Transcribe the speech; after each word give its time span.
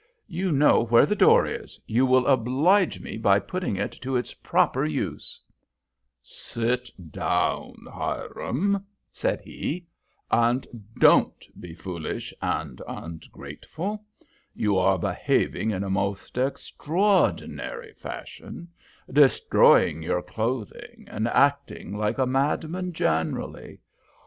You 0.25 0.51
know 0.51 0.85
where 0.87 1.05
the 1.05 1.15
door 1.15 1.45
is 1.45 1.79
you 1.85 2.07
will 2.07 2.25
oblige 2.25 2.99
me 2.99 3.17
by 3.17 3.37
putting 3.37 3.75
it 3.75 3.91
to 4.01 4.15
its 4.15 4.33
proper 4.33 4.83
use." 4.83 5.39
"Sit 6.23 6.89
down, 7.11 7.75
Hiram," 7.87 8.83
said 9.11 9.41
he, 9.41 9.85
"and 10.31 10.65
don't 10.95 11.45
be 11.61 11.75
foolish 11.75 12.33
and 12.41 12.81
ungrateful. 12.87 14.03
You 14.55 14.75
are 14.79 14.97
behaving 14.97 15.69
in 15.69 15.83
a 15.83 15.89
most 15.91 16.35
extraordinary 16.35 17.93
fashion, 17.93 18.69
destroying 19.07 20.01
your 20.01 20.23
clothing 20.23 21.05
and 21.11 21.27
acting 21.27 21.95
like 21.95 22.17
a 22.17 22.25
madman 22.25 22.91
generally. 22.91 23.77